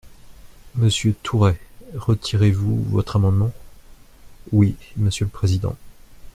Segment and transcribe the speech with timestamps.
[0.73, 1.59] Monsieur Tourret,
[1.95, 3.51] retirez-vous votre amendement?
[4.51, 5.75] Oui, monsieur le président.